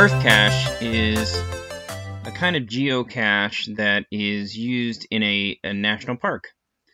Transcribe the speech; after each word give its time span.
Earth 0.00 0.22
cache 0.22 0.80
is 0.80 1.36
a 2.24 2.32
kind 2.34 2.56
of 2.56 2.62
geocache 2.62 3.76
that 3.76 4.06
is 4.10 4.56
used 4.56 5.06
in 5.10 5.22
a, 5.22 5.60
a 5.62 5.74
national 5.74 6.16
park. 6.16 6.44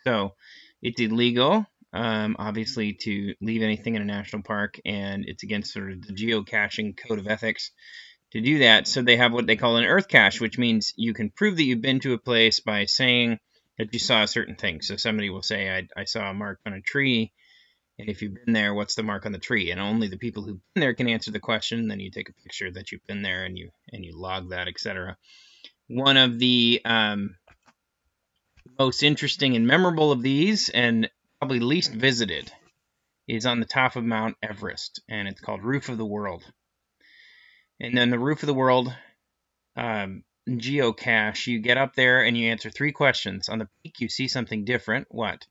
So 0.03 0.35
it's 0.83 1.01
illegal, 1.01 1.65
um, 1.93 2.35
obviously, 2.37 2.95
to 3.03 3.35
leave 3.41 3.63
anything 3.63 3.95
in 3.95 4.03
a 4.03 4.05
national 4.05 4.43
park, 4.43 4.81
and 4.85 5.25
it's 5.25 5.45
against 5.45 5.73
sort 5.73 5.93
of 5.93 6.05
the 6.05 6.15
geocaching 6.15 6.97
code 6.97 7.21
of 7.21 7.29
ethics 7.29 7.71
to 8.33 8.41
do 8.41 8.59
that. 8.59 8.89
So 8.89 9.03
they 9.03 9.19
have 9.19 9.33
what 9.33 9.47
they 9.47 9.55
call 9.55 9.77
an 9.77 9.85
Earth 9.85 10.09
cache, 10.09 10.41
which 10.41 10.59
means 10.59 10.93
you 10.97 11.15
can 11.15 11.31
prove 11.31 11.59
that 11.59 11.63
you've 11.63 11.81
been 11.81 12.01
to 12.01 12.15
a 12.15 12.19
place 12.19 12.59
by 12.59 12.87
saying 12.87 13.39
that 13.79 13.93
you 13.93 14.01
saw 14.01 14.25
a 14.25 14.27
certain 14.27 14.57
thing. 14.57 14.81
So 14.81 14.97
somebody 14.97 15.31
will 15.31 15.43
say, 15.43 15.71
I, 15.71 15.87
I 15.97 16.07
saw 16.07 16.29
a 16.29 16.35
mark 16.35 16.59
on 16.67 16.73
a 16.73 16.81
tree 16.81 17.31
and 17.99 18.09
if 18.09 18.21
you've 18.21 18.35
been 18.35 18.53
there, 18.53 18.75
what's 18.75 18.95
the 18.95 19.03
mark 19.03 19.25
on 19.25 19.33
the 19.33 19.39
tree? 19.39 19.71
And 19.71 19.81
only 19.81 20.09
the 20.09 20.19
people 20.19 20.43
who've 20.43 20.61
been 20.75 20.81
there 20.81 20.95
can 20.95 21.09
answer 21.09 21.31
the 21.31 21.41
question. 21.41 21.89
Then 21.89 22.01
you 22.01 22.11
take 22.11 22.29
a 22.29 22.43
picture 22.43 22.71
that 22.71 22.93
you've 22.93 23.07
been 23.07 23.23
there 23.23 23.45
and 23.45 23.57
you 23.57 23.71
and 23.93 24.05
you 24.05 24.17
log 24.17 24.51
that, 24.51 24.69
etc. 24.69 25.17
One 25.89 26.17
of 26.17 26.39
the 26.39 26.83
um, 26.85 27.37
most 28.79 29.03
interesting 29.03 29.57
and 29.57 29.67
memorable 29.67 30.13
of 30.13 30.23
these, 30.23 30.69
and 30.69 31.09
probably 31.39 31.61
least 31.61 31.93
visited, 31.93 32.53
is 33.27 33.47
on 33.47 33.61
the 33.61 33.67
top 33.67 33.97
of 33.97 34.05
Mount 34.05 34.37
Everest, 34.43 35.01
and 35.09 35.27
it's 35.27 35.41
called 35.41 35.65
Roof 35.65 35.89
of 35.89 35.97
the 35.97 36.05
World. 36.05 36.45
And 37.81 37.97
then 37.97 38.11
the 38.11 38.19
Roof 38.19 38.43
of 38.43 38.47
the 38.47 38.55
World 38.55 38.95
um, 39.77 40.23
geocache, 40.49 41.47
you 41.47 41.61
get 41.61 41.77
up 41.79 41.95
there 41.95 42.25
and 42.25 42.37
you 42.37 42.51
answer 42.51 42.71
three 42.71 42.93
questions. 42.93 43.49
On 43.49 43.59
the 43.59 43.69
peak, 43.83 44.01
you 44.01 44.09
see 44.09 44.29
something 44.29 44.65
different. 44.65 45.07
What? 45.11 45.47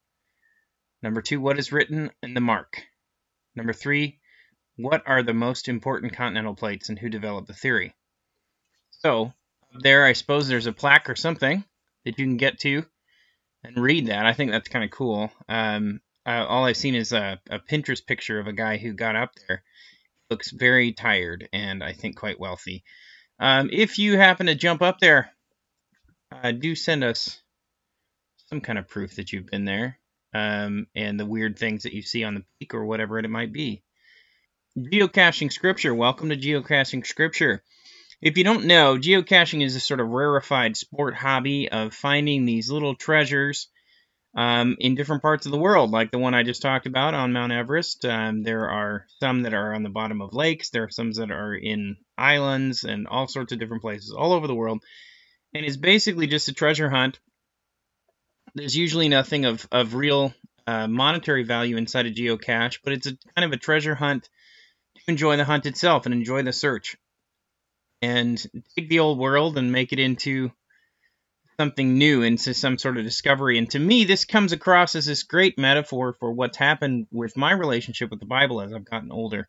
Number 1.06 1.22
two, 1.22 1.40
what 1.40 1.60
is 1.60 1.72
written 1.72 2.10
in 2.24 2.34
the 2.34 2.42
mark? 2.42 2.82
Number 3.56 3.74
three, 3.74 4.18
what 4.76 5.04
are 5.06 5.22
the 5.22 5.36
most 5.36 5.68
important 5.68 6.14
continental 6.14 6.56
plates 6.56 6.90
and 6.90 6.98
who 6.98 7.10
developed 7.10 7.48
the 7.48 7.54
theory? 7.54 7.94
So, 8.90 9.32
there, 9.72 10.04
I 10.04 10.14
suppose 10.14 10.48
there's 10.48 10.66
a 10.66 10.74
plaque 10.74 11.08
or 11.08 11.16
something 11.16 11.64
that 12.06 12.18
you 12.18 12.26
can 12.26 12.38
get 12.38 12.58
to 12.62 12.88
and 13.64 13.78
read 13.78 14.08
that. 14.08 14.26
I 14.26 14.34
think 14.34 14.50
that's 14.50 14.68
kind 14.68 14.84
of 14.84 14.90
cool. 14.90 15.32
Um, 15.48 16.02
uh, 16.26 16.44
all 16.50 16.66
I've 16.66 16.76
seen 16.76 16.96
is 16.96 17.14
a, 17.14 17.40
a, 17.52 17.60
Pinterest 17.60 18.04
picture 18.04 18.40
of 18.40 18.48
a 18.48 18.54
guy 18.54 18.78
who 18.78 18.94
got 18.94 19.16
up 19.16 19.30
there. 19.48 19.62
Looks 20.32 20.50
very 20.50 20.92
tired 20.92 21.48
and 21.54 21.84
I 21.84 21.94
think 21.94 22.16
quite 22.16 22.40
wealthy. 22.40 22.84
Um, 23.38 23.70
if 23.72 24.00
you 24.00 24.18
happen 24.18 24.48
to 24.48 24.56
jump 24.56 24.82
up 24.82 24.98
there, 24.98 25.30
uh, 26.32 26.52
do 26.52 26.74
send 26.74 27.04
us 27.04 27.44
some 28.48 28.60
kind 28.60 28.80
of 28.80 28.88
proof 28.88 29.18
that 29.18 29.32
you've 29.32 29.46
been 29.46 29.66
there 29.66 30.00
um, 30.36 30.88
and 30.94 31.18
the 31.18 31.26
weird 31.26 31.58
things 31.58 31.84
that 31.84 31.94
you 31.94 32.02
see 32.02 32.26
on 32.26 32.36
the 32.36 32.44
peak 32.60 32.74
or 32.74 32.86
whatever 32.86 33.18
it 33.18 33.30
might 33.30 33.54
be. 33.54 33.82
Geocaching 34.78 35.50
Scripture. 35.50 35.96
Welcome 35.96 36.28
to 36.28 36.36
Geocaching 36.36 37.08
Scripture. 37.08 37.64
If 38.22 38.38
you 38.38 38.44
don't 38.44 38.66
know, 38.66 38.98
geocaching 38.98 39.64
is 39.64 39.78
a 39.78 39.80
sort 39.80 40.02
of 40.02 40.10
rarefied 40.10 40.76
sport 40.76 41.16
hobby 41.16 41.70
of 41.72 41.94
finding 41.94 42.44
these 42.44 42.70
little 42.70 42.96
treasures 42.96 43.70
um, 44.36 44.76
in 44.78 44.96
different 44.96 45.22
parts 45.22 45.46
of 45.46 45.54
the 45.54 45.58
world, 45.58 45.92
like 45.92 46.12
the 46.12 46.20
one 46.20 46.34
I 46.34 46.44
just 46.44 46.62
talked 46.62 46.86
about 46.86 47.14
on 47.14 47.32
Mount 47.32 47.54
Everest. 47.54 48.04
Um, 48.04 48.44
there 48.44 48.70
are 48.70 49.06
some 49.22 49.44
that 49.44 49.54
are 49.54 49.74
on 49.74 49.84
the 49.84 49.90
bottom 49.90 50.22
of 50.22 50.34
lakes, 50.34 50.70
there 50.70 50.84
are 50.84 50.90
some 50.90 51.14
that 51.14 51.32
are 51.32 51.56
in 51.56 51.96
islands 52.18 52.84
and 52.84 53.08
all 53.08 53.30
sorts 53.30 53.54
of 53.54 53.60
different 53.60 53.84
places 53.84 54.12
all 54.12 54.34
over 54.34 54.48
the 54.48 54.56
world. 54.56 54.84
And 55.54 55.66
it's 55.66 55.78
basically 55.78 56.28
just 56.28 56.50
a 56.50 56.54
treasure 56.54 56.90
hunt 56.90 57.20
there's 58.56 58.76
usually 58.76 59.10
nothing 59.10 59.46
of, 59.46 59.68
of 59.72 59.94
real 59.94 60.34
uh, 60.66 60.88
monetary 60.88 61.44
value 61.44 61.78
inside 61.78 62.06
a 62.06 62.12
geocache, 62.12 62.80
but 62.84 62.94
it's 62.94 63.08
a 63.08 63.18
kind 63.36 63.46
of 63.46 63.52
a 63.52 63.58
treasure 63.58 63.96
hunt 63.96 64.30
to 64.96 65.02
enjoy 65.08 65.36
the 65.38 65.46
hunt 65.46 65.66
itself 65.66 66.06
and 66.06 66.16
enjoy 66.16 66.42
the 66.42 66.54
search. 66.54 66.98
And 68.02 68.44
take 68.76 68.90
the 68.90 69.00
old 69.00 69.20
world 69.20 69.58
and 69.58 69.72
make 69.72 69.94
it 69.94 70.00
into 70.00 70.52
something 71.60 71.98
new, 71.98 72.22
into 72.22 72.54
some 72.54 72.78
sort 72.78 72.98
of 72.98 73.04
discovery. 73.04 73.58
And 73.58 73.70
to 73.72 73.80
me, 73.80 74.04
this 74.04 74.26
comes 74.26 74.52
across 74.52 74.96
as 74.96 75.06
this 75.06 75.24
great 75.24 75.58
metaphor 75.58 76.14
for 76.14 76.32
what's 76.32 76.58
happened 76.58 77.08
with 77.12 77.38
my 77.38 77.52
relationship 77.52 78.10
with 78.10 78.20
the 78.20 78.26
Bible 78.26 78.62
as 78.62 78.74
I've 78.74 78.90
gotten 78.90 79.12
older 79.12 79.48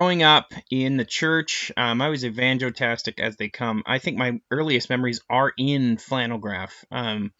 growing 0.00 0.22
up 0.22 0.54
in 0.70 0.96
the 0.96 1.04
church, 1.04 1.70
um, 1.76 2.00
I 2.00 2.08
was 2.08 2.24
evangelistic 2.24 3.20
as 3.20 3.36
they 3.36 3.50
come. 3.50 3.82
I 3.84 3.98
think 3.98 4.16
my 4.16 4.40
earliest 4.50 4.88
memories 4.88 5.20
are 5.28 5.52
in 5.58 5.98
flannel 5.98 6.38
graph. 6.38 6.86
Um, 6.90 7.32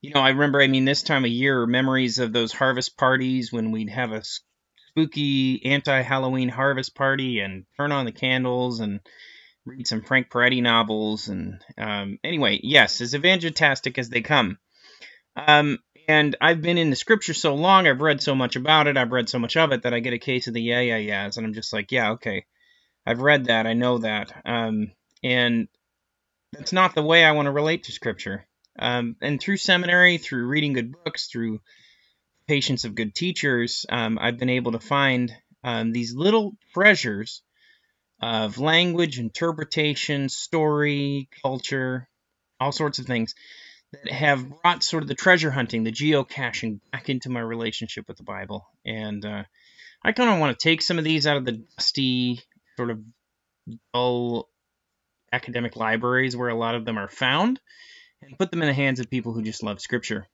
you 0.00 0.14
know, 0.14 0.20
I 0.20 0.30
remember, 0.30 0.62
I 0.62 0.68
mean, 0.68 0.86
this 0.86 1.02
time 1.02 1.26
of 1.26 1.30
year, 1.30 1.66
memories 1.66 2.18
of 2.18 2.32
those 2.32 2.52
harvest 2.52 2.96
parties 2.96 3.52
when 3.52 3.72
we'd 3.72 3.90
have 3.90 4.12
a 4.12 4.22
spooky 4.24 5.66
anti 5.66 6.00
Halloween 6.00 6.48
harvest 6.48 6.94
party 6.94 7.40
and 7.40 7.66
turn 7.76 7.92
on 7.92 8.06
the 8.06 8.12
candles 8.12 8.80
and 8.80 9.00
read 9.66 9.86
some 9.86 10.00
Frank 10.00 10.30
Peretti 10.30 10.62
novels. 10.62 11.28
And 11.28 11.60
um, 11.76 12.18
anyway, 12.24 12.58
yes, 12.62 13.02
as 13.02 13.14
evangelistic 13.14 13.98
as 13.98 14.08
they 14.08 14.22
come. 14.22 14.56
Um, 15.36 15.78
and 16.08 16.34
I've 16.40 16.62
been 16.62 16.78
in 16.78 16.88
the 16.88 16.96
scripture 16.96 17.34
so 17.34 17.54
long, 17.54 17.86
I've 17.86 18.00
read 18.00 18.22
so 18.22 18.34
much 18.34 18.56
about 18.56 18.86
it, 18.86 18.96
I've 18.96 19.12
read 19.12 19.28
so 19.28 19.38
much 19.38 19.56
of 19.58 19.72
it 19.72 19.82
that 19.82 19.92
I 19.92 20.00
get 20.00 20.14
a 20.14 20.18
case 20.18 20.48
of 20.48 20.54
the 20.54 20.62
yeah, 20.62 20.80
yeah, 20.80 20.96
yeahs, 20.96 21.36
and 21.36 21.46
I'm 21.46 21.52
just 21.52 21.72
like, 21.72 21.92
yeah, 21.92 22.12
okay, 22.12 22.46
I've 23.06 23.20
read 23.20 23.44
that, 23.44 23.66
I 23.66 23.74
know 23.74 23.98
that, 23.98 24.32
um, 24.46 24.90
and 25.22 25.68
that's 26.52 26.72
not 26.72 26.94
the 26.94 27.02
way 27.02 27.24
I 27.24 27.32
want 27.32 27.46
to 27.46 27.52
relate 27.52 27.84
to 27.84 27.92
scripture. 27.92 28.46
Um, 28.78 29.16
and 29.20 29.40
through 29.40 29.58
seminary, 29.58 30.16
through 30.16 30.46
reading 30.46 30.72
good 30.72 30.92
books, 31.04 31.26
through 31.26 31.58
the 31.58 32.54
patience 32.54 32.84
of 32.84 32.94
good 32.94 33.14
teachers, 33.14 33.84
um, 33.90 34.18
I've 34.18 34.38
been 34.38 34.48
able 34.48 34.72
to 34.72 34.80
find 34.80 35.30
um, 35.62 35.92
these 35.92 36.14
little 36.14 36.56
treasures 36.72 37.42
of 38.22 38.58
language, 38.58 39.18
interpretation, 39.18 40.28
story, 40.28 41.28
culture, 41.42 42.08
all 42.60 42.72
sorts 42.72 42.98
of 42.98 43.06
things 43.06 43.34
that 43.92 44.12
have 44.12 44.46
brought 44.62 44.84
sort 44.84 45.02
of 45.02 45.08
the 45.08 45.14
treasure 45.14 45.50
hunting, 45.50 45.84
the 45.84 45.92
geocaching 45.92 46.80
back 46.92 47.08
into 47.08 47.30
my 47.30 47.40
relationship 47.40 48.06
with 48.06 48.16
the 48.16 48.22
Bible. 48.22 48.66
And 48.84 49.24
uh, 49.24 49.44
I 50.02 50.12
kind 50.12 50.30
of 50.30 50.38
want 50.38 50.58
to 50.58 50.62
take 50.62 50.82
some 50.82 50.98
of 50.98 51.04
these 51.04 51.26
out 51.26 51.36
of 51.36 51.44
the 51.44 51.64
dusty, 51.76 52.40
sort 52.76 52.90
of 52.90 53.00
dull 53.94 54.48
academic 55.32 55.76
libraries 55.76 56.36
where 56.36 56.48
a 56.48 56.54
lot 56.54 56.74
of 56.74 56.84
them 56.84 56.98
are 56.98 57.08
found 57.08 57.60
and 58.22 58.38
put 58.38 58.50
them 58.50 58.62
in 58.62 58.68
the 58.68 58.74
hands 58.74 59.00
of 59.00 59.10
people 59.10 59.32
who 59.32 59.42
just 59.42 59.62
love 59.62 59.80
Scripture. 59.80 60.26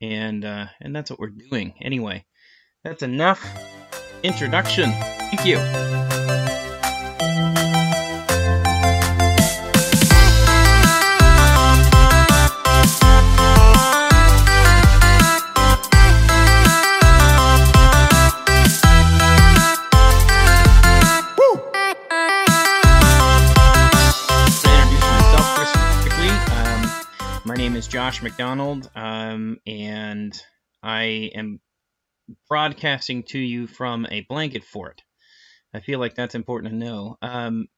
And 0.00 0.44
uh, 0.44 0.66
and 0.80 0.94
that's 0.94 1.10
what 1.10 1.18
we're 1.18 1.28
doing. 1.28 1.74
Anyway, 1.80 2.26
that's 2.84 3.02
enough 3.02 3.42
introduction. 4.22 4.90
Thank 4.92 5.46
you. 5.46 6.15
Is 27.48 27.86
Josh 27.86 28.22
McDonald, 28.22 28.90
um, 28.96 29.58
and 29.66 30.36
I 30.82 31.30
am 31.34 31.60
broadcasting 32.48 33.22
to 33.28 33.38
you 33.38 33.68
from 33.68 34.04
a 34.10 34.22
blanket 34.22 34.64
fort. 34.64 35.00
I 35.72 35.78
feel 35.78 36.00
like 36.00 36.16
that's 36.16 36.34
important 36.34 36.72
to 36.72 36.76
know. 36.76 37.16
Um, 37.22 37.68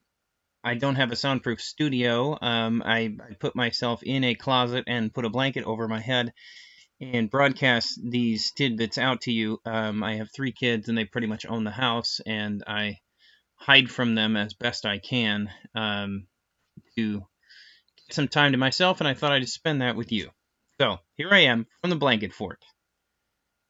I 0.64 0.74
don't 0.74 0.94
have 0.94 1.12
a 1.12 1.16
soundproof 1.16 1.60
studio. 1.60 2.38
Um, 2.40 2.82
I, 2.84 3.14
I, 3.20 3.34
put 3.38 3.54
myself 3.54 4.02
in 4.02 4.24
a 4.24 4.34
closet 4.34 4.84
and 4.86 5.12
put 5.12 5.26
a 5.26 5.30
blanket 5.30 5.64
over 5.64 5.86
my 5.86 6.00
head 6.00 6.32
and 7.00 7.30
broadcast 7.30 8.00
these 8.02 8.52
tidbits 8.52 8.96
out 8.96 9.20
to 9.22 9.32
you. 9.32 9.60
Um, 9.66 10.02
I 10.02 10.16
have 10.16 10.30
three 10.32 10.52
kids 10.52 10.88
and 10.88 10.96
they 10.96 11.04
pretty 11.04 11.26
much 11.26 11.44
own 11.46 11.64
the 11.64 11.70
house, 11.70 12.20
and 12.24 12.64
I 12.66 13.00
hide 13.54 13.90
from 13.90 14.14
them 14.14 14.34
as 14.36 14.54
best 14.54 14.86
I 14.86 14.98
can 14.98 15.50
um, 15.74 16.26
to 16.96 17.26
some 18.10 18.28
time 18.28 18.52
to 18.52 18.58
myself, 18.58 19.00
and 19.00 19.08
I 19.08 19.14
thought 19.14 19.32
I'd 19.32 19.48
spend 19.48 19.82
that 19.82 19.96
with 19.96 20.12
you. 20.12 20.30
So 20.80 20.98
here 21.16 21.28
I 21.32 21.40
am 21.40 21.66
from 21.80 21.90
the 21.90 21.96
blanket 21.96 22.32
fort. 22.32 22.64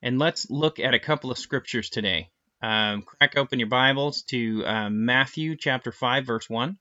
And 0.02 0.18
let's 0.18 0.50
look 0.50 0.78
at 0.78 0.94
a 0.94 0.98
couple 0.98 1.30
of 1.30 1.38
scriptures 1.38 1.90
today. 1.90 2.30
Um, 2.62 3.02
crack 3.02 3.36
open 3.36 3.58
your 3.58 3.68
Bibles 3.68 4.22
to 4.24 4.64
um, 4.66 5.04
Matthew 5.04 5.56
chapter 5.56 5.92
5, 5.92 6.26
verse 6.26 6.50
1. 6.50 6.76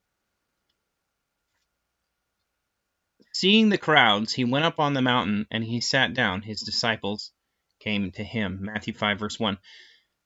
Seeing 3.34 3.70
the 3.70 3.78
crowds, 3.78 4.34
he 4.34 4.44
went 4.44 4.66
up 4.66 4.80
on 4.80 4.94
the 4.94 5.02
mountain 5.02 5.46
and 5.52 5.64
he 5.64 5.80
sat 5.80 6.14
down. 6.14 6.42
His 6.42 6.62
disciples 6.62 7.32
came 7.80 8.12
to 8.12 8.24
him. 8.24 8.60
Matthew 8.62 8.94
5, 8.94 9.20
verse 9.20 9.40
1. 9.40 9.58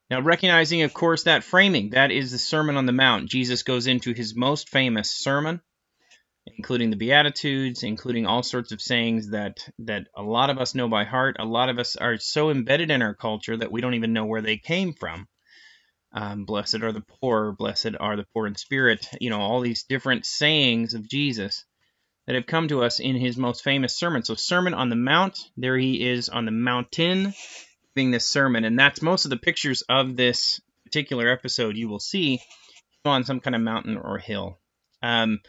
Now, 0.10 0.22
recognizing, 0.22 0.82
of 0.82 0.94
course, 0.94 1.24
that 1.24 1.44
framing, 1.44 1.92
that 1.92 2.12
is 2.12 2.32
the 2.32 2.38
Sermon 2.38 2.78
on 2.78 2.86
the 2.86 2.92
Mount. 2.92 3.30
Jesus 3.30 3.64
goes 3.64 3.88
into 3.88 4.14
his 4.14 4.36
most 4.36 4.70
famous 4.70 5.12
sermon 5.12 5.62
including 6.46 6.90
the 6.90 6.96
Beatitudes, 6.98 7.84
including 7.84 8.26
all 8.26 8.44
sorts 8.44 8.72
of 8.72 8.82
sayings 8.82 9.30
that 9.32 9.70
that 9.80 10.08
a 10.16 10.24
lot 10.24 10.50
of 10.50 10.58
us 10.60 10.76
know 10.76 10.88
by 10.90 11.04
heart. 11.06 11.38
A 11.40 11.46
lot 11.46 11.70
of 11.70 11.80
us 11.80 11.96
are 11.96 12.18
so 12.18 12.50
embedded 12.50 12.92
in 12.92 13.02
our 13.02 13.14
culture 13.16 13.58
that 13.58 13.72
we 13.72 13.82
don't 13.82 13.96
even 13.96 14.14
know 14.14 14.26
where 14.26 14.42
they 14.42 14.58
came 14.58 14.94
from. 14.94 15.28
um, 16.14 16.46
blessed 16.46 16.82
are 16.84 16.92
the 16.92 17.02
poor, 17.22 17.54
blessed 17.54 17.96
are 18.00 18.16
the 18.18 18.26
poor 18.34 18.48
in 18.48 18.56
spirit, 18.56 19.08
you 19.20 19.30
know, 19.30 19.40
all 19.40 19.62
these 19.62 19.84
different 19.84 20.26
sayings 20.26 20.94
of 20.94 21.08
Jesus 21.08 21.66
that 22.28 22.36
have 22.36 22.46
come 22.46 22.68
to 22.68 22.84
us 22.84 23.00
in 23.00 23.16
his 23.16 23.38
most 23.38 23.64
famous 23.64 23.98
sermon. 23.98 24.24
So, 24.24 24.36
Sermon 24.36 24.74
on 24.74 24.90
the 24.90 24.96
Mount, 24.96 25.40
there 25.58 25.78
he 25.78 26.08
is 26.08 26.30
on 26.30 26.46
the 26.46 26.52
mountain 26.52 27.34
giving 27.96 28.12
this 28.12 28.28
sermon. 28.28 28.66
And 28.66 28.78
that's 28.78 29.02
most 29.02 29.26
of 29.26 29.32
the 29.32 29.38
pictures 29.38 29.84
of 29.90 30.16
this 30.16 30.62
particular 30.86 31.30
episode 31.30 31.78
you 31.78 31.90
will 31.90 32.00
see 32.00 32.42
on 33.06 33.24
some 33.24 33.40
kind 33.40 33.56
of 33.56 33.62
mountain 33.62 33.98
or 33.98 34.18
hill. 34.18 34.60
Um, 35.02 35.40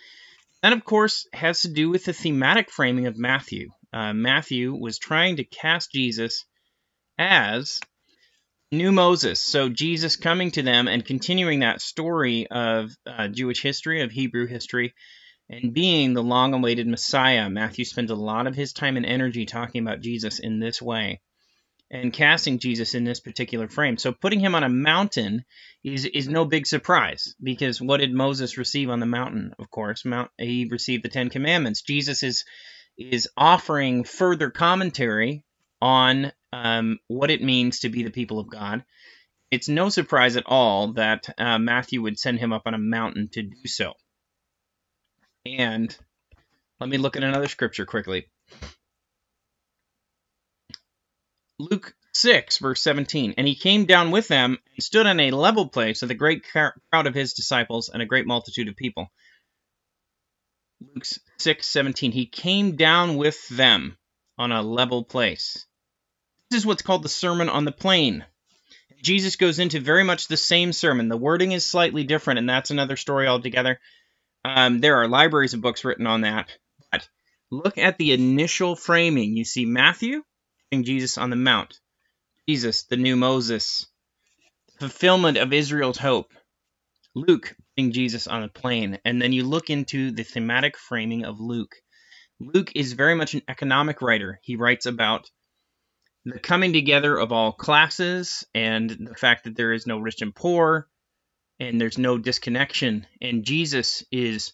that, 0.62 0.72
of 0.72 0.84
course, 0.84 1.26
has 1.32 1.62
to 1.62 1.68
do 1.68 1.90
with 1.90 2.04
the 2.04 2.12
thematic 2.12 2.70
framing 2.70 3.06
of 3.06 3.18
Matthew. 3.18 3.70
Uh, 3.92 4.12
Matthew 4.12 4.74
was 4.74 4.98
trying 4.98 5.36
to 5.36 5.44
cast 5.44 5.92
Jesus 5.92 6.44
as 7.18 7.80
new 8.70 8.92
Moses. 8.92 9.40
So 9.40 9.68
Jesus 9.68 10.16
coming 10.16 10.50
to 10.52 10.62
them 10.62 10.88
and 10.88 11.04
continuing 11.04 11.60
that 11.60 11.82
story 11.82 12.46
of 12.50 12.90
uh, 13.06 13.28
Jewish 13.28 13.60
history, 13.60 14.02
of 14.02 14.10
Hebrew 14.10 14.46
history, 14.46 14.94
and 15.50 15.74
being 15.74 16.14
the 16.14 16.22
long 16.22 16.54
awaited 16.54 16.86
Messiah. 16.86 17.50
Matthew 17.50 17.84
spends 17.84 18.10
a 18.10 18.16
lot 18.16 18.46
of 18.46 18.54
his 18.54 18.72
time 18.72 18.96
and 18.96 19.04
energy 19.04 19.44
talking 19.44 19.82
about 19.82 20.00
Jesus 20.00 20.38
in 20.38 20.58
this 20.58 20.80
way 20.80 21.20
and 21.92 22.10
casting 22.10 22.58
Jesus 22.58 22.94
in 22.94 23.04
this 23.04 23.20
particular 23.20 23.68
frame. 23.68 23.98
So 23.98 24.12
putting 24.12 24.40
him 24.40 24.54
on 24.54 24.64
a 24.64 24.68
mountain 24.70 25.44
is 25.84 26.06
is 26.06 26.26
no 26.26 26.46
big 26.46 26.66
surprise 26.66 27.34
because 27.40 27.80
what 27.80 27.98
did 27.98 28.14
Moses 28.14 28.56
receive 28.56 28.88
on 28.88 28.98
the 28.98 29.06
mountain? 29.06 29.52
Of 29.58 29.70
course, 29.70 30.04
Mount 30.04 30.30
he 30.38 30.66
received 30.70 31.04
the 31.04 31.10
10 31.10 31.28
commandments. 31.28 31.82
Jesus 31.82 32.22
is 32.22 32.44
is 32.96 33.28
offering 33.36 34.04
further 34.04 34.50
commentary 34.50 35.44
on 35.82 36.32
um, 36.52 36.98
what 37.08 37.30
it 37.30 37.42
means 37.42 37.80
to 37.80 37.90
be 37.90 38.02
the 38.02 38.10
people 38.10 38.38
of 38.38 38.50
God. 38.50 38.84
It's 39.50 39.68
no 39.68 39.90
surprise 39.90 40.36
at 40.36 40.46
all 40.46 40.94
that 40.94 41.28
uh, 41.36 41.58
Matthew 41.58 42.00
would 42.02 42.18
send 42.18 42.38
him 42.38 42.54
up 42.54 42.62
on 42.64 42.74
a 42.74 42.78
mountain 42.78 43.28
to 43.32 43.42
do 43.42 43.66
so. 43.66 43.92
And 45.44 45.94
let 46.80 46.88
me 46.88 46.96
look 46.96 47.16
at 47.16 47.24
another 47.24 47.48
scripture 47.48 47.84
quickly. 47.84 48.28
Luke 51.70 51.94
6, 52.14 52.58
verse 52.58 52.82
17. 52.82 53.34
And 53.38 53.46
he 53.46 53.54
came 53.54 53.84
down 53.84 54.10
with 54.10 54.26
them 54.26 54.58
and 54.74 54.82
stood 54.82 55.06
on 55.06 55.20
a 55.20 55.30
level 55.30 55.68
place 55.68 56.02
with 56.02 56.10
a 56.10 56.16
great 56.16 56.44
crowd 56.44 57.06
of 57.06 57.14
his 57.14 57.34
disciples 57.34 57.88
and 57.88 58.02
a 58.02 58.06
great 58.06 58.26
multitude 58.26 58.68
of 58.68 58.76
people. 58.76 59.12
Luke 60.80 61.06
6, 61.38 61.66
17. 61.66 62.10
He 62.10 62.26
came 62.26 62.74
down 62.74 63.16
with 63.16 63.48
them 63.48 63.96
on 64.36 64.50
a 64.50 64.62
level 64.62 65.04
place. 65.04 65.64
This 66.50 66.58
is 66.58 66.66
what's 66.66 66.82
called 66.82 67.04
the 67.04 67.08
Sermon 67.08 67.48
on 67.48 67.64
the 67.64 67.72
Plain. 67.72 68.24
Jesus 69.02 69.36
goes 69.36 69.58
into 69.58 69.80
very 69.80 70.04
much 70.04 70.26
the 70.26 70.36
same 70.36 70.72
sermon. 70.72 71.08
The 71.08 71.16
wording 71.16 71.52
is 71.52 71.64
slightly 71.64 72.04
different, 72.04 72.38
and 72.38 72.48
that's 72.48 72.70
another 72.70 72.96
story 72.96 73.26
altogether. 73.26 73.80
Um, 74.44 74.80
there 74.80 74.96
are 74.96 75.08
libraries 75.08 75.54
of 75.54 75.60
books 75.60 75.84
written 75.84 76.06
on 76.06 76.22
that. 76.22 76.50
But 76.90 77.08
look 77.50 77.78
at 77.78 77.98
the 77.98 78.12
initial 78.12 78.74
framing. 78.74 79.36
You 79.36 79.44
see 79.44 79.64
Matthew 79.64 80.22
Jesus 80.80 81.18
on 81.18 81.28
the 81.28 81.36
Mount, 81.36 81.78
Jesus, 82.48 82.84
the 82.84 82.96
new 82.96 83.14
Moses, 83.14 83.86
the 84.66 84.88
fulfillment 84.88 85.36
of 85.36 85.52
Israel's 85.52 85.98
hope. 85.98 86.32
Luke 87.14 87.54
putting 87.76 87.92
Jesus 87.92 88.26
on 88.26 88.42
a 88.42 88.48
plain, 88.48 88.98
And 89.04 89.20
then 89.20 89.32
you 89.32 89.44
look 89.44 89.68
into 89.68 90.10
the 90.10 90.22
thematic 90.22 90.78
framing 90.78 91.24
of 91.24 91.40
Luke. 91.40 91.74
Luke 92.40 92.72
is 92.74 92.94
very 92.94 93.14
much 93.14 93.34
an 93.34 93.42
economic 93.48 94.00
writer. 94.00 94.40
He 94.42 94.56
writes 94.56 94.86
about 94.86 95.30
the 96.24 96.38
coming 96.38 96.72
together 96.72 97.16
of 97.16 97.32
all 97.32 97.52
classes 97.52 98.46
and 98.54 98.88
the 98.88 99.14
fact 99.14 99.44
that 99.44 99.56
there 99.56 99.72
is 99.72 99.86
no 99.86 99.98
rich 99.98 100.22
and 100.22 100.34
poor 100.34 100.88
and 101.60 101.80
there's 101.80 101.98
no 101.98 102.18
disconnection. 102.18 103.06
And 103.20 103.44
Jesus 103.44 104.04
is 104.10 104.52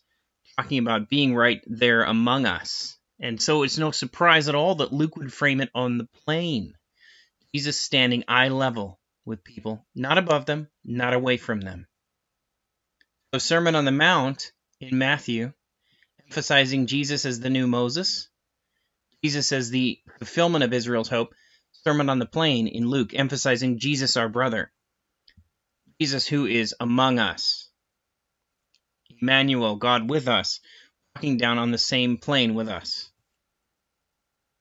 talking 0.57 0.79
about 0.79 1.09
being 1.09 1.35
right 1.35 1.63
there 1.67 2.03
among 2.03 2.45
us. 2.47 2.98
And 3.21 3.41
so 3.41 3.63
it's 3.63 3.79
no 3.79 3.91
surprise 3.91 4.49
at 4.49 4.55
all 4.55 4.77
that 4.77 4.93
Luke 4.93 5.17
would 5.17 5.33
frame 5.33 5.61
it 5.61 5.71
on 5.75 5.99
the 5.99 6.09
plain. 6.25 6.75
Jesus 7.55 7.81
standing 7.81 8.25
eye 8.29 8.49
level 8.49 9.01
with 9.25 9.45
people, 9.45 9.85
not 9.95 10.19
above 10.19 10.47
them, 10.47 10.69
not 10.85 11.15
away 11.15 11.37
from 11.37 11.61
them. 11.61 11.87
So, 13.33 13.39
Sermon 13.39 13.75
on 13.75 13.85
the 13.85 13.93
Mount 13.93 14.53
in 14.81 14.97
Matthew, 14.99 15.53
emphasizing 16.25 16.87
Jesus 16.87 17.27
as 17.27 17.41
the 17.41 17.51
new 17.51 17.67
Moses, 17.67 18.29
Jesus 19.23 19.53
as 19.53 19.71
the 19.71 20.01
fulfillment 20.19 20.65
of 20.65 20.73
Israel's 20.73 21.09
hope. 21.09 21.35
Sermon 21.85 22.09
on 22.09 22.19
the 22.19 22.27
Plain 22.27 22.67
in 22.67 22.89
Luke, 22.89 23.15
emphasizing 23.15 23.79
Jesus, 23.79 24.17
our 24.17 24.29
brother. 24.29 24.73
Jesus, 26.01 26.27
who 26.27 26.47
is 26.47 26.75
among 26.81 27.19
us. 27.19 27.69
Emmanuel, 29.21 29.77
God 29.77 30.09
with 30.09 30.29
us, 30.29 30.61
down 31.37 31.59
on 31.59 31.71
the 31.71 31.79
same 31.79 32.17
plane 32.17 32.55
with 32.55 32.69
us. 32.69 33.11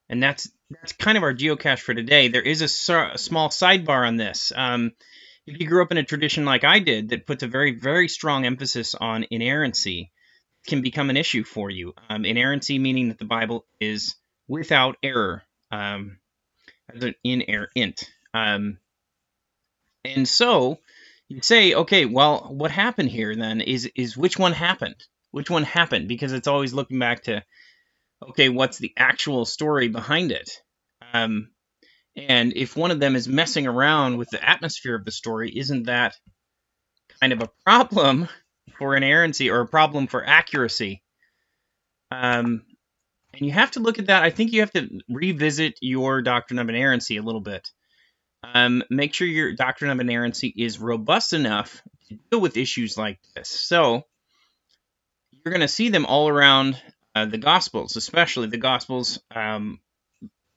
And 0.09 0.21
that's 0.23 0.49
that's 0.69 0.93
kind 0.93 1.17
of 1.17 1.23
our 1.23 1.33
geocache 1.33 1.79
for 1.79 1.93
today. 1.93 2.27
There 2.27 2.41
is 2.41 2.61
a, 2.61 2.95
a 3.13 3.17
small 3.17 3.49
sidebar 3.49 4.07
on 4.07 4.17
this. 4.17 4.51
Um, 4.55 4.91
if 5.45 5.59
you 5.59 5.67
grew 5.67 5.81
up 5.81 5.91
in 5.91 5.97
a 5.97 6.03
tradition 6.03 6.43
like 6.43 6.65
I 6.65 6.79
did 6.79 7.09
that 7.09 7.25
puts 7.25 7.43
a 7.43 7.47
very, 7.47 7.71
very 7.79 8.09
strong 8.09 8.45
emphasis 8.45 8.95
on 8.95 9.25
inerrancy, 9.31 10.11
can 10.67 10.81
become 10.81 11.09
an 11.09 11.15
issue 11.17 11.45
for 11.45 11.69
you. 11.69 11.93
Um, 12.09 12.25
inerrancy 12.25 12.79
meaning 12.79 13.07
that 13.09 13.17
the 13.17 13.25
Bible 13.25 13.65
is 13.79 14.15
without 14.47 14.97
error, 15.01 15.43
um, 15.71 16.19
as 16.93 17.03
an 17.03 17.15
inerrant. 17.23 18.09
Um, 18.33 18.79
and 20.03 20.27
so 20.27 20.79
you 21.29 21.41
say, 21.41 21.73
okay, 21.73 22.05
well, 22.05 22.47
what 22.49 22.71
happened 22.71 23.09
here 23.09 23.35
then 23.35 23.61
is 23.61 23.89
is 23.95 24.17
which 24.17 24.37
one 24.37 24.53
happened? 24.53 25.01
Which 25.37 25.51
one 25.51 25.61
happened? 25.61 26.07
Because 26.07 26.33
it's 26.33 26.47
always 26.47 26.73
looking 26.73 26.97
back 26.97 27.25
to, 27.25 27.43
okay, 28.29 28.49
what's 28.49 28.79
the 28.79 28.91
actual 28.97 29.45
story 29.45 29.87
behind 29.87 30.31
it? 30.31 30.49
Um, 31.13 31.51
and 32.15 32.53
if 32.55 32.75
one 32.75 32.89
of 32.89 32.99
them 32.99 33.15
is 33.15 33.27
messing 33.27 33.67
around 33.67 34.17
with 34.17 34.31
the 34.31 34.43
atmosphere 34.43 34.95
of 34.95 35.05
the 35.05 35.11
story, 35.11 35.55
isn't 35.55 35.83
that 35.83 36.15
kind 37.21 37.33
of 37.33 37.43
a 37.43 37.51
problem 37.63 38.27
for 38.79 38.95
inerrancy 38.95 39.51
or 39.51 39.59
a 39.59 39.67
problem 39.67 40.07
for 40.07 40.25
accuracy? 40.25 41.03
Um, 42.09 42.63
and 43.31 43.45
you 43.45 43.51
have 43.51 43.69
to 43.73 43.79
look 43.79 43.99
at 43.99 44.07
that. 44.07 44.23
I 44.23 44.31
think 44.31 44.53
you 44.53 44.61
have 44.61 44.73
to 44.73 44.89
revisit 45.07 45.77
your 45.83 46.23
doctrine 46.23 46.57
of 46.57 46.67
inerrancy 46.67 47.17
a 47.17 47.21
little 47.21 47.41
bit. 47.41 47.69
Um, 48.43 48.81
make 48.89 49.13
sure 49.13 49.27
your 49.27 49.53
doctrine 49.53 49.91
of 49.91 49.99
inerrancy 49.99 50.51
is 50.57 50.79
robust 50.79 51.33
enough 51.33 51.83
to 52.07 52.17
deal 52.31 52.41
with 52.41 52.57
issues 52.57 52.97
like 52.97 53.19
this. 53.35 53.49
So 53.49 54.01
you're 55.47 55.57
going 55.57 55.61
to 55.61 55.69
see 55.69 55.87
them 55.87 56.05
all 56.05 56.27
around 56.27 56.77
uh, 57.15 57.23
the 57.23 57.37
Gospels, 57.37 57.95
especially 57.95 58.47
the 58.47 58.57
Gospels 58.57 59.17
um, 59.33 59.79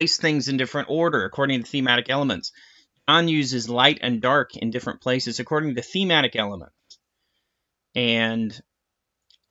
place 0.01 0.17
things 0.17 0.49
in 0.49 0.57
different 0.57 0.91
order 0.91 1.25
according 1.25 1.63
to 1.63 1.71
thematic 1.71 2.11
elements. 2.11 2.51
John 3.09 3.29
uses 3.29 3.69
light 3.69 4.01
and 4.03 4.21
dark 4.21 4.57
in 4.57 4.73
different 4.73 5.01
places 5.01 5.39
according 5.39 5.77
to 5.77 5.83
thematic 5.83 6.35
elements. 6.35 6.75
And 7.95 8.51
on 8.51 8.61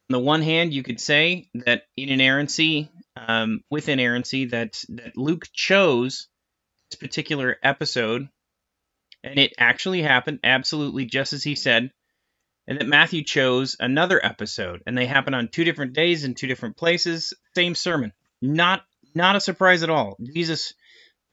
the 0.09 0.19
one 0.19 0.41
hand, 0.41 0.73
you 0.73 0.83
could 0.83 0.99
say 0.99 1.47
that 1.53 1.83
in 1.95 2.09
inerrancy, 2.09 2.91
um, 3.15 3.61
with 3.71 3.87
inerrancy, 3.87 4.47
that, 4.47 4.83
that 4.89 5.15
Luke 5.15 5.45
chose 5.53 6.27
this 6.91 6.99
particular 6.99 7.55
episode, 7.63 8.27
and 9.23 9.39
it 9.39 9.53
actually 9.57 10.01
happened 10.01 10.39
absolutely 10.43 11.05
just 11.05 11.31
as 11.31 11.43
he 11.45 11.55
said, 11.55 11.91
and 12.69 12.79
that 12.79 12.87
Matthew 12.87 13.23
chose 13.23 13.75
another 13.79 14.23
episode, 14.23 14.83
and 14.85 14.95
they 14.95 15.07
happen 15.07 15.33
on 15.33 15.47
two 15.47 15.63
different 15.63 15.93
days 15.93 16.23
in 16.23 16.35
two 16.35 16.45
different 16.45 16.77
places, 16.77 17.33
same 17.55 17.73
sermon. 17.73 18.13
Not 18.43 18.83
not 19.15 19.35
a 19.35 19.41
surprise 19.41 19.81
at 19.81 19.89
all. 19.89 20.17
Jesus 20.35 20.75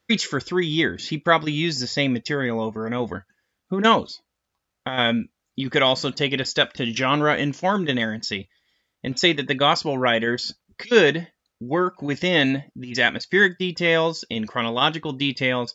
preached 0.09 0.26
for 0.26 0.40
three 0.40 0.66
years. 0.66 1.07
He 1.07 1.19
probably 1.19 1.52
used 1.52 1.81
the 1.81 1.87
same 1.87 2.14
material 2.14 2.59
over 2.61 2.87
and 2.87 2.95
over. 2.95 3.26
Who 3.69 3.83
knows? 3.83 4.23
Um, 4.87 5.28
you 5.57 5.69
could 5.69 5.83
also 5.83 6.11
take 6.11 6.33
it 6.33 6.40
a 6.40 6.47
step 6.47 6.73
to 6.75 6.90
genre 6.90 7.37
informed 7.37 7.90
inerrancy 7.90 8.49
and 9.05 9.19
say 9.19 9.35
that 9.35 9.47
the 9.47 9.55
gospel 9.55 9.99
writers 9.99 10.55
could 10.78 11.28
work 11.61 12.00
within 12.00 12.64
these 12.75 12.99
atmospheric 12.99 13.59
details, 13.59 14.25
in 14.31 14.47
chronological 14.47 15.12
details, 15.12 15.75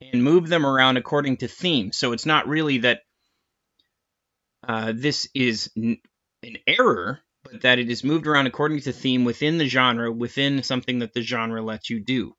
and 0.00 0.24
move 0.24 0.48
them 0.48 0.66
around 0.66 0.96
according 0.96 1.36
to 1.36 1.48
theme. 1.48 1.92
So 1.92 2.12
it's 2.12 2.26
not 2.26 2.48
really 2.48 2.78
that 2.78 3.02
uh, 4.66 4.92
this 4.94 5.28
is 5.34 5.70
n- 5.76 5.98
an 6.42 6.56
error, 6.66 7.20
but 7.44 7.62
that 7.62 7.78
it 7.78 7.90
is 7.90 8.04
moved 8.04 8.26
around 8.26 8.46
according 8.46 8.80
to 8.80 8.92
theme 8.92 9.24
within 9.24 9.58
the 9.58 9.66
genre, 9.66 10.10
within 10.10 10.62
something 10.62 11.00
that 11.00 11.12
the 11.12 11.22
genre 11.22 11.62
lets 11.62 11.90
you 11.90 12.00
do. 12.00 12.34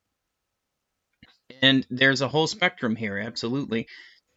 And 1.62 1.86
there's 1.90 2.20
a 2.20 2.28
whole 2.28 2.46
spectrum 2.46 2.96
here, 2.96 3.18
absolutely. 3.18 3.86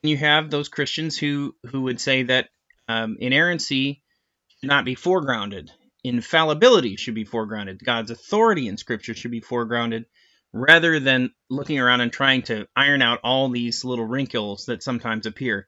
You 0.03 0.17
have 0.17 0.50
those 0.50 0.70
Christians 0.70 1.17
who 1.17 1.56
who 1.72 1.82
would 1.84 2.00
say 2.00 2.24
that 2.24 2.50
um, 2.88 3.17
inerrancy 3.20 4.03
should 4.60 4.67
not 4.67 4.86
be 4.86 4.96
foregrounded. 4.96 5.70
Infallibility 6.03 6.96
should 6.96 7.15
be 7.15 7.25
foregrounded. 7.25 7.84
God's 7.84 8.12
authority 8.12 8.67
in 8.67 8.77
Scripture 8.77 9.13
should 9.13 9.32
be 9.32 9.41
foregrounded, 9.41 10.06
rather 10.53 11.00
than 11.00 11.32
looking 11.50 11.79
around 11.79 12.01
and 12.01 12.12
trying 12.12 12.44
to 12.44 12.67
iron 12.75 13.01
out 13.01 13.20
all 13.24 13.50
these 13.50 13.84
little 13.84 14.06
wrinkles 14.06 14.65
that 14.65 14.84
sometimes 14.84 15.25
appear. 15.25 15.67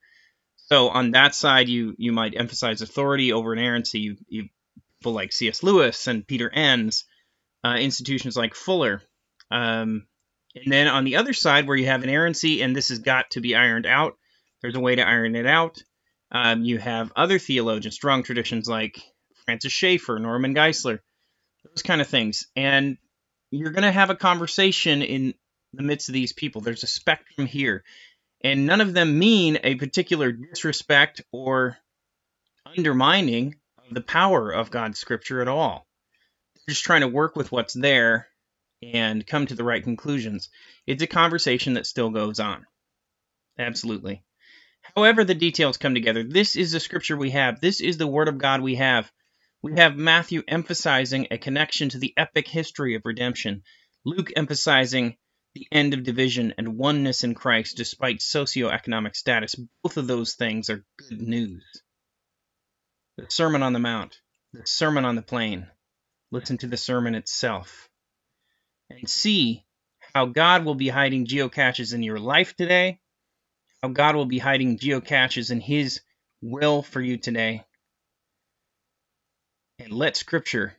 So 0.71 0.89
on 0.89 1.11
that 1.11 1.33
side, 1.33 1.67
you 1.67 1.95
you 1.97 2.11
might 2.11 2.37
emphasize 2.37 2.81
authority 2.81 3.33
over 3.33 3.53
inerrancy. 3.53 3.99
You, 3.99 4.17
you 4.27 4.49
people 4.99 5.13
like 5.13 5.31
C.S. 5.31 5.63
Lewis 5.63 6.07
and 6.07 6.27
Peter 6.27 6.49
Enns, 6.49 7.05
uh, 7.63 7.77
institutions 7.79 8.35
like 8.35 8.53
Fuller. 8.53 9.01
Um, 9.49 10.05
and 10.55 10.71
then 10.71 10.87
on 10.87 11.05
the 11.05 11.15
other 11.15 11.33
side, 11.33 11.67
where 11.67 11.77
you 11.77 11.85
have 11.85 12.03
inerrancy 12.03 12.61
and 12.61 12.75
this 12.75 12.89
has 12.89 12.99
got 12.99 13.31
to 13.31 13.41
be 13.41 13.55
ironed 13.55 13.85
out, 13.85 14.17
there's 14.61 14.75
a 14.75 14.79
way 14.79 14.95
to 14.95 15.07
iron 15.07 15.35
it 15.35 15.45
out. 15.45 15.81
Um, 16.31 16.63
you 16.63 16.77
have 16.77 17.11
other 17.15 17.39
theologians, 17.39 17.95
strong 17.95 18.23
traditions 18.23 18.67
like 18.67 19.01
Francis 19.45 19.71
Schaeffer, 19.71 20.19
Norman 20.19 20.53
Geisler, 20.53 20.99
those 21.63 21.81
kind 21.81 22.01
of 22.01 22.07
things. 22.07 22.47
And 22.55 22.97
you're 23.51 23.71
going 23.71 23.83
to 23.83 23.91
have 23.91 24.09
a 24.09 24.15
conversation 24.15 25.01
in 25.01 25.33
the 25.73 25.83
midst 25.83 26.09
of 26.09 26.13
these 26.13 26.33
people. 26.33 26.61
There's 26.61 26.83
a 26.83 26.87
spectrum 26.87 27.47
here. 27.47 27.83
And 28.41 28.65
none 28.65 28.81
of 28.81 28.93
them 28.93 29.19
mean 29.19 29.59
a 29.63 29.75
particular 29.75 30.31
disrespect 30.31 31.21
or 31.31 31.77
undermining 32.65 33.55
of 33.77 33.93
the 33.93 34.01
power 34.01 34.51
of 34.51 34.71
God's 34.71 34.99
scripture 34.99 35.41
at 35.41 35.47
all. 35.47 35.85
They're 36.55 36.73
just 36.73 36.85
trying 36.85 37.01
to 37.01 37.07
work 37.07 37.35
with 37.35 37.51
what's 37.51 37.73
there 37.73 38.27
and 38.81 39.25
come 39.27 39.45
to 39.47 39.55
the 39.55 39.63
right 39.63 39.83
conclusions. 39.83 40.49
It's 40.87 41.03
a 41.03 41.07
conversation 41.07 41.73
that 41.73 41.85
still 41.85 42.09
goes 42.09 42.39
on. 42.39 42.65
Absolutely. 43.57 44.23
However, 44.95 45.23
the 45.23 45.35
details 45.35 45.77
come 45.77 45.93
together. 45.93 46.23
This 46.23 46.55
is 46.55 46.71
the 46.71 46.79
scripture 46.79 47.17
we 47.17 47.31
have. 47.31 47.59
This 47.59 47.81
is 47.81 47.97
the 47.97 48.07
word 48.07 48.29
of 48.29 48.37
God 48.37 48.61
we 48.61 48.75
have. 48.75 49.11
We 49.61 49.73
have 49.73 49.97
Matthew 49.97 50.43
emphasizing 50.47 51.27
a 51.29 51.37
connection 51.37 51.89
to 51.89 51.97
the 51.97 52.13
epic 52.15 52.47
history 52.47 52.95
of 52.95 53.01
redemption, 53.03 53.63
Luke 54.05 54.31
emphasizing 54.35 55.17
the 55.55 55.67
end 55.71 55.93
of 55.93 56.03
division 56.03 56.53
and 56.57 56.77
oneness 56.77 57.23
in 57.23 57.35
Christ 57.35 57.77
despite 57.77 58.19
socioeconomic 58.19 59.15
status. 59.15 59.55
Both 59.83 59.97
of 59.97 60.07
those 60.07 60.35
things 60.35 60.69
are 60.69 60.85
good 60.97 61.21
news. 61.21 61.63
The 63.17 63.25
Sermon 63.29 63.63
on 63.63 63.73
the 63.73 63.79
Mount, 63.79 64.19
the 64.53 64.65
Sermon 64.65 65.05
on 65.05 65.15
the 65.15 65.21
Plain. 65.21 65.67
Listen 66.31 66.57
to 66.59 66.67
the 66.67 66.77
sermon 66.77 67.15
itself 67.15 67.89
and 68.89 69.09
see 69.09 69.65
how 70.13 70.27
God 70.27 70.63
will 70.63 70.75
be 70.75 70.89
hiding 70.89 71.25
geocaches 71.25 71.93
in 71.93 72.03
your 72.03 72.19
life 72.19 72.55
today, 72.55 72.99
how 73.81 73.89
God 73.89 74.15
will 74.15 74.25
be 74.25 74.37
hiding 74.37 74.77
geocaches 74.77 75.51
in 75.51 75.59
His 75.59 76.01
will 76.41 76.83
for 76.83 77.01
you 77.01 77.17
today 77.17 77.65
and 79.79 79.91
let 79.91 80.17
Scripture 80.17 80.75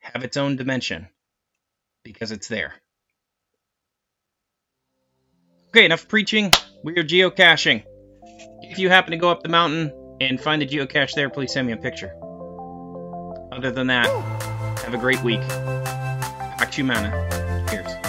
have 0.00 0.24
its 0.24 0.36
own 0.36 0.56
dimension 0.56 1.08
because 2.04 2.32
it's 2.32 2.48
there. 2.48 2.74
Okay, 5.68 5.84
enough 5.84 6.08
preaching. 6.08 6.50
We 6.82 6.96
are 6.96 7.04
geocaching. 7.04 7.84
If 8.62 8.78
you 8.78 8.88
happen 8.88 9.10
to 9.10 9.18
go 9.18 9.28
up 9.28 9.42
the 9.42 9.50
mountain 9.50 9.92
and 10.18 10.40
find 10.40 10.62
a 10.62 10.66
geocache 10.66 11.12
there, 11.12 11.28
please 11.28 11.52
send 11.52 11.66
me 11.66 11.74
a 11.74 11.76
picture. 11.76 12.14
Other 13.52 13.70
than 13.70 13.88
that, 13.88 14.06
have 14.82 14.94
a 14.94 14.98
great 14.98 15.22
week. 15.22 15.40
Achumana. 16.58 17.10
Cheers. 17.68 18.07